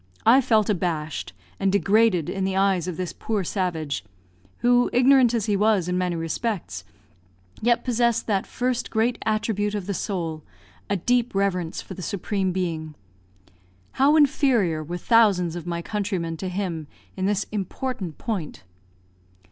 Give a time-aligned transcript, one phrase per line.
[0.25, 4.03] I felt abashed, and degraded in the eyes of this poor savage
[4.61, 6.83] who, ignorant as he was in many respects,
[7.61, 10.41] yet possessed that first great attribute of the soul,
[10.89, 12.95] a deep reverence for the Supreme Being.
[13.91, 18.63] How inferior were thousands of my countrymen to him in this important point.